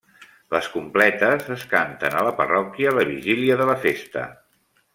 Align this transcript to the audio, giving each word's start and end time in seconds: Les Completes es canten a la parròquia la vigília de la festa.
Les 0.53 0.69
Completes 0.75 1.51
es 1.55 1.65
canten 1.75 2.17
a 2.21 2.23
la 2.29 2.31
parròquia 2.41 2.95
la 2.99 3.05
vigília 3.13 3.59
de 3.61 3.69
la 3.73 3.77
festa. 3.87 4.25